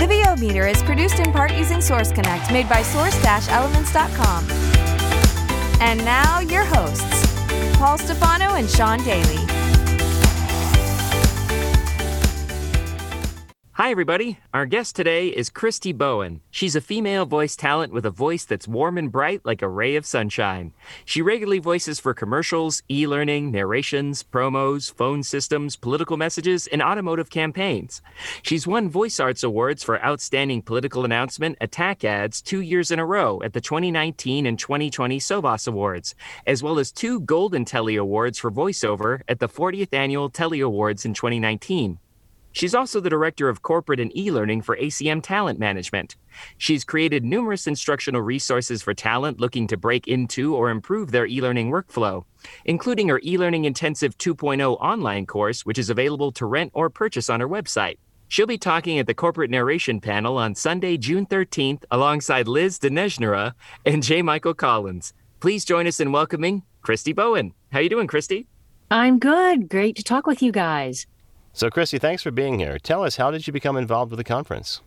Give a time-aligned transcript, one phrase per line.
[0.00, 4.46] The VO meter is produced in part using Source Connect, made by source-elements.com.
[5.78, 7.26] And now your hosts,
[7.76, 9.59] Paul Stefano and Sean Daly.
[13.80, 14.38] Hi, everybody.
[14.52, 16.42] Our guest today is Christi Bowen.
[16.50, 19.96] She's a female voice talent with a voice that's warm and bright like a ray
[19.96, 20.74] of sunshine.
[21.06, 27.30] She regularly voices for commercials, e learning, narrations, promos, phone systems, political messages, and automotive
[27.30, 28.02] campaigns.
[28.42, 33.06] She's won Voice Arts Awards for Outstanding Political Announcement Attack Ads two years in a
[33.06, 36.14] row at the 2019 and 2020 Sovas Awards,
[36.46, 41.06] as well as two Golden Telly Awards for voiceover at the 40th Annual Telly Awards
[41.06, 41.98] in 2019.
[42.52, 46.16] She's also the director of corporate and e learning for ACM Talent Management.
[46.58, 51.40] She's created numerous instructional resources for talent looking to break into or improve their e
[51.40, 52.24] learning workflow,
[52.64, 57.30] including her e learning intensive 2.0 online course, which is available to rent or purchase
[57.30, 57.98] on her website.
[58.28, 62.88] She'll be talking at the corporate narration panel on Sunday, June 13th, alongside Liz de
[62.88, 64.22] Nesnera and J.
[64.22, 65.12] Michael Collins.
[65.40, 67.54] Please join us in welcoming Christi Bowen.
[67.72, 68.46] How are you doing, Christi?
[68.90, 69.68] I'm good.
[69.68, 71.06] Great to talk with you guys.
[71.52, 72.78] So, Christi, thanks for being here.
[72.78, 74.80] Tell us, how did you become involved with the conference?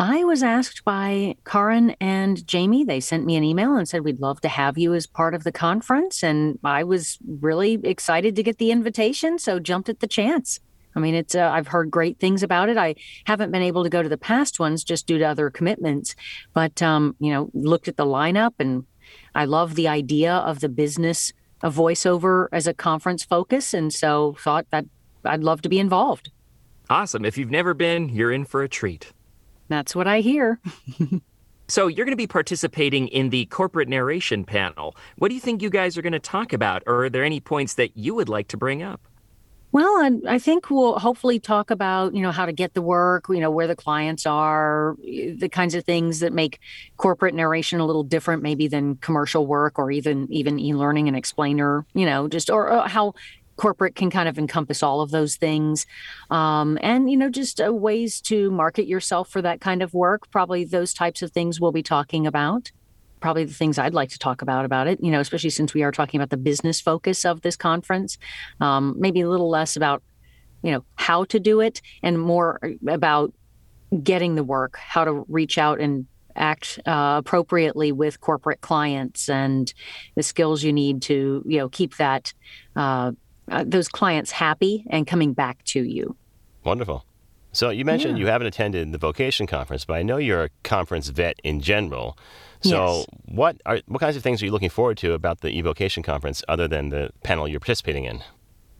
[0.00, 2.84] I was asked by Karin and Jamie.
[2.84, 5.42] They sent me an email and said, We'd love to have you as part of
[5.42, 6.22] the conference.
[6.22, 10.60] And I was really excited to get the invitation, so jumped at the chance.
[10.94, 12.76] I mean, it's uh, I've heard great things about it.
[12.76, 16.14] I haven't been able to go to the past ones just due to other commitments,
[16.54, 18.86] but um, you know, looked at the lineup and
[19.34, 24.36] I love the idea of the business of voiceover as a conference focus, and so
[24.38, 24.86] thought that
[25.24, 26.30] I'd love to be involved.
[26.90, 27.24] Awesome.
[27.24, 29.12] If you've never been, you're in for a treat.
[29.68, 30.60] That's what I hear.
[31.68, 34.96] so, you're going to be participating in the corporate narration panel.
[35.16, 36.82] What do you think you guys are going to talk about?
[36.86, 39.06] Or are there any points that you would like to bring up?
[39.70, 43.26] Well, I, I, think we'll hopefully talk about, you know, how to get the work,
[43.28, 46.58] you know, where the clients are, the kinds of things that make
[46.96, 51.84] corporate narration a little different maybe than commercial work or even even e-learning and explainer,
[51.92, 53.12] you know, just or, or how
[53.58, 55.86] corporate can kind of encompass all of those things.
[56.30, 60.30] Um, and you know just uh, ways to market yourself for that kind of work.
[60.30, 62.72] Probably those types of things we'll be talking about.
[63.20, 65.82] Probably the things i'd like to talk about about it you know especially since we
[65.82, 68.16] are talking about the business focus of this conference.
[68.60, 70.02] Um, maybe a little less about
[70.62, 73.32] you know how to do it and more about
[74.02, 79.74] getting the work how to reach out and act uh, appropriately with corporate clients and
[80.14, 82.32] the skills you need to you know keep that
[82.76, 83.10] uh,
[83.50, 86.16] uh, those clients happy and coming back to you.
[86.64, 87.04] Wonderful.
[87.52, 88.24] So you mentioned yeah.
[88.24, 92.16] you haven't attended the vocation conference, but I know you're a conference vet in general.
[92.60, 93.06] So yes.
[93.24, 96.42] what are what kinds of things are you looking forward to about the eVOcation conference
[96.48, 98.22] other than the panel you're participating in?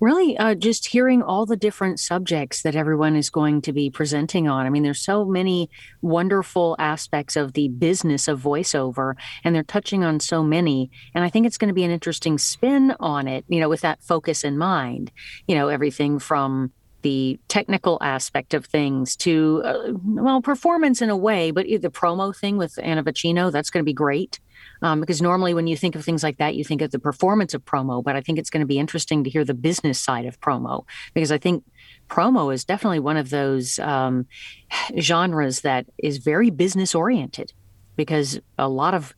[0.00, 4.48] Really uh, just hearing all the different subjects that everyone is going to be presenting
[4.48, 4.66] on.
[4.66, 5.70] I mean, there's so many
[6.02, 10.90] wonderful aspects of the business of voiceover, and they're touching on so many.
[11.14, 13.80] And I think it's going to be an interesting spin on it, you know, with
[13.82, 15.10] that focus in mind.
[15.46, 16.72] You know, everything from
[17.04, 22.34] the technical aspect of things to uh, well performance in a way but the promo
[22.34, 24.40] thing with anna vocino that's going to be great
[24.82, 27.54] um, because normally when you think of things like that, you think of the performance
[27.54, 28.02] of promo.
[28.02, 30.84] But I think it's going to be interesting to hear the business side of promo
[31.14, 31.64] because I think
[32.08, 34.26] promo is definitely one of those um,
[35.00, 37.52] genres that is very business oriented
[37.96, 39.14] because a lot of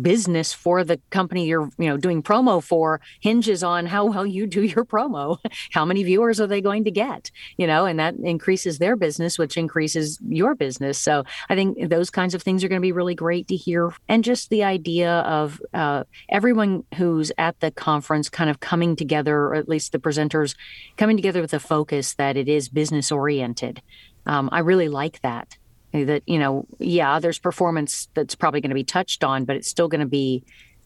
[0.00, 4.46] business for the company you're you know doing promo for hinges on how well you
[4.46, 5.38] do your promo.
[5.72, 7.30] How many viewers are they going to get?
[7.56, 10.98] You know and that increases their business which increases your business.
[10.98, 13.92] So i think those kinds of things are going to be really great to hear.
[14.08, 19.36] And just the idea of uh, everyone who's at the conference kind of coming together
[19.36, 20.54] or at least the presenters
[20.96, 23.82] coming together with a focus that it is business oriented
[24.26, 25.56] um, i really like that
[25.92, 29.68] that you know yeah there's performance that's probably going to be touched on but it's
[29.68, 30.42] still going to be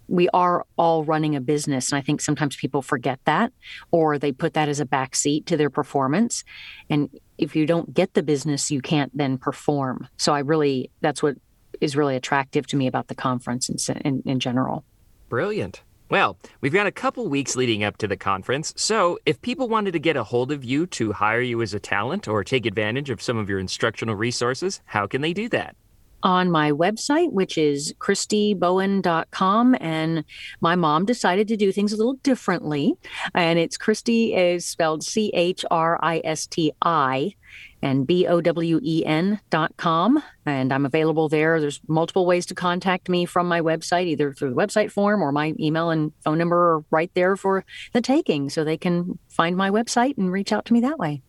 [0.07, 3.53] we are all running a business and i think sometimes people forget that
[3.91, 6.45] or they put that as a backseat to their performance.
[6.91, 7.09] And
[7.39, 10.09] if you don't get the business you can't then perform.
[10.17, 11.37] So i really that's what
[11.81, 14.85] is really attractive to me about the conference in, in, in general.
[15.29, 19.69] Brilliant well, we've got a couple weeks leading up to the conference, so if people
[19.69, 22.67] wanted to get a hold of you to hire you as a talent or take
[22.67, 25.77] advantage of some of your instructional resources, how can they do that?
[26.25, 29.77] On my website, which is christibowen.com.
[29.79, 30.25] And
[30.61, 32.95] my mom decided to do things a little differently.
[33.35, 37.35] And it's Christi is spelled C H R I S T I
[37.83, 40.23] and B O W E N dot com.
[40.47, 41.61] And I'm available there.
[41.61, 45.31] There's multiple ways to contact me from my website, either through the website form or
[45.31, 48.49] my email and phone number are right there for the taking.
[48.49, 51.23] So they can find my website and reach out to me that way.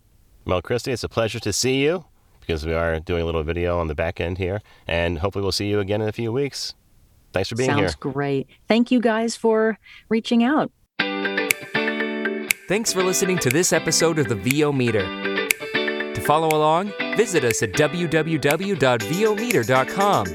[0.46, 2.06] Well, Christi, it's a pleasure to see you
[2.46, 4.62] because we are doing a little video on the back end here.
[4.88, 6.74] And hopefully we'll see you again in a few weeks.
[7.34, 7.90] Thanks for being Sounds here.
[7.90, 8.48] Sounds great.
[8.68, 9.78] Thank you guys for
[10.10, 10.72] reaching out.
[12.68, 15.04] Thanks for listening to this episode of the VO Meter.
[16.14, 20.26] To follow along, visit us at www.vometer.com.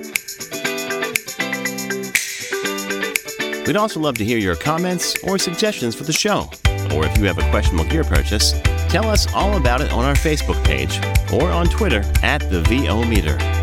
[3.66, 6.50] We'd also love to hear your comments or suggestions for the show.
[6.92, 8.52] Or if you have a questionable gear purchase,
[8.90, 10.98] tell us all about it on our Facebook page
[11.32, 13.59] or on Twitter at the VO Meter.